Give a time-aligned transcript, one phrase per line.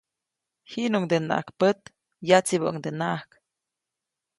[0.69, 1.79] Jiʼnuŋdenaʼajk pät,
[2.27, 3.29] yatsibäʼuŋdenaʼajk.